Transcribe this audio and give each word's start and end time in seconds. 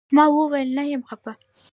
ما 0.15 0.23
وويل 0.35 0.69
نه 0.77 0.83
يم 0.93 1.01
خپه. 1.09 1.33